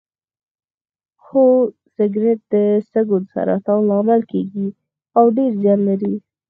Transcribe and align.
هو 1.25 1.45
سګرټ 1.95 2.39
د 2.53 2.55
سږو 2.91 3.17
د 3.23 3.25
سرطان 3.33 3.79
لامل 3.89 4.21
کیږي 4.31 4.67
او 5.17 5.25
ډیر 5.37 5.51
زیان 5.61 5.79
لري 5.89 6.13